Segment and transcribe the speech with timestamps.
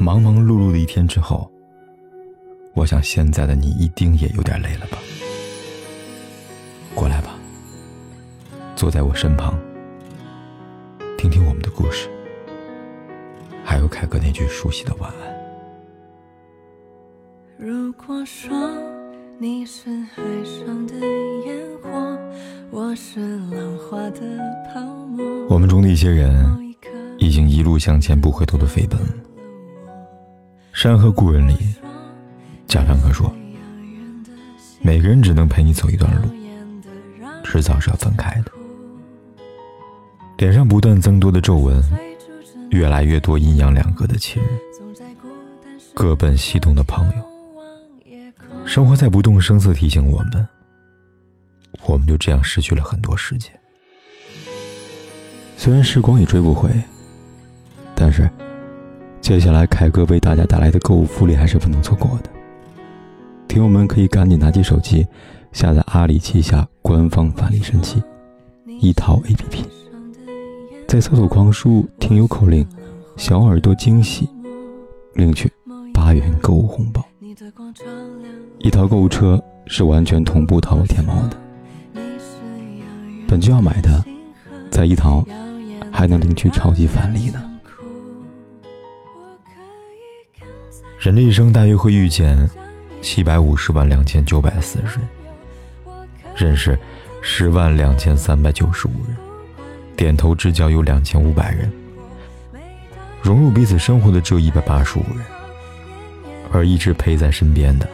[0.00, 1.46] 忙忙碌碌的一天之后，
[2.72, 4.96] 我想现在的你一定也有点累了吧？
[6.94, 7.36] 过来吧，
[8.74, 9.58] 坐在我身旁，
[11.18, 12.08] 听听我们的故事，
[13.62, 15.36] 还有凯哥那句熟悉的晚安。
[17.58, 18.50] 如果说
[19.38, 20.94] 你是海上的
[21.44, 22.18] 烟火，
[22.70, 24.20] 我是浪花的
[24.72, 25.46] 泡沫。
[25.50, 26.42] 我们中的一些人
[27.18, 28.98] 已经一路向前不回头的飞奔。
[30.72, 31.56] 《山河故人》里，
[32.66, 33.30] 贾樟柯说
[34.80, 36.28] ：“每个人只能陪你走一段路。”
[37.44, 38.52] 迟早是要分开的。
[40.38, 41.82] 脸上不断增多的皱纹，
[42.70, 44.52] 越来越多阴阳两隔的亲人，
[45.92, 47.30] 各奔西东的朋友。
[48.64, 50.48] 生活在不动声色提醒我们，
[51.84, 53.52] 我们就这样失去了很多时间。
[55.56, 56.70] 虽然时光已追不回，
[57.94, 58.30] 但是
[59.20, 62.30] 接下来凯哥为大家带来的购物福利还是不能错过的。
[63.46, 65.06] 听友们可以赶紧拿起手机。
[65.52, 68.00] 下载阿里旗下官方返利神器
[68.78, 69.64] 一淘 APP，
[70.86, 72.64] 在搜索框输入“听友口令”，
[73.18, 74.28] 小耳朵惊喜，
[75.14, 75.50] 领取
[75.92, 77.04] 八元购物红包。
[78.58, 81.36] 一淘购物车是完全同步淘宝天猫的。
[83.26, 84.04] 本就要买的，
[84.70, 85.26] 在一淘
[85.90, 87.42] 还能领取超级返利呢。
[91.00, 92.38] 人的一生大约会遇见
[93.00, 95.08] 七百五十万两千九百四十人。
[96.36, 96.78] 认识
[97.22, 99.16] 十万两千三百九十五人，
[99.96, 101.72] 点头之交有两千五百人，
[103.22, 105.24] 融入彼此生活的只有一百八十五人，
[106.52, 107.88] 而一直陪在身边的，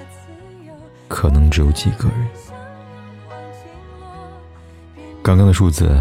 [1.06, 2.26] 可能只有几个人。
[5.22, 5.96] 刚刚的数字，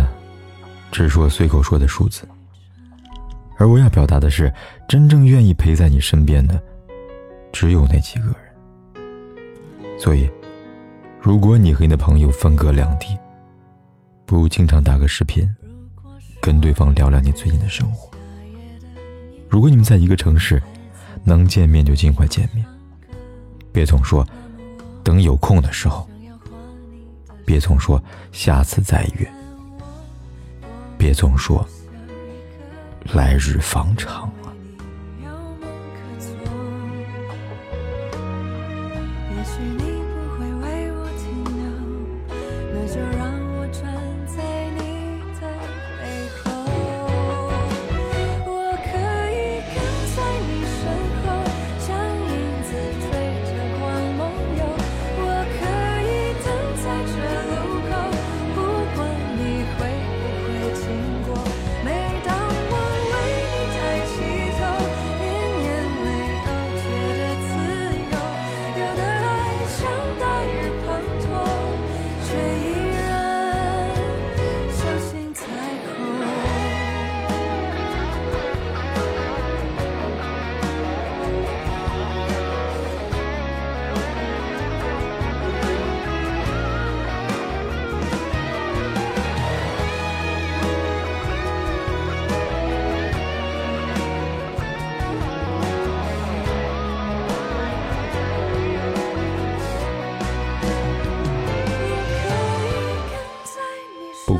[0.92, 2.28] 只是我随口说的数字，
[3.58, 4.52] 而我要表达的是，
[4.90, 6.60] 真正愿意陪在你身边的，
[7.56, 8.36] 只有那几个人。
[9.98, 10.30] 所以。
[11.22, 13.18] 如果你和你的朋友分隔两地，
[14.28, 15.44] 不如经常打个视频，
[16.40, 18.16] 跟对方聊聊你最近的生活。
[19.50, 20.62] 如果你们在一个城市，
[21.24, 22.64] 能见面就尽快见面，
[23.72, 24.24] 别总说
[25.04, 26.08] 等有空的时候，
[27.44, 28.00] 别总说
[28.32, 29.28] 下次再约，
[30.96, 31.68] 别总说
[33.14, 34.32] 来日方长。